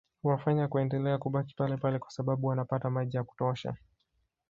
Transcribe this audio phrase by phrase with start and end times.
[0.23, 3.75] Huwafanya kuendelea kubaki palepale kwa sababu wanapata maji ya kutosha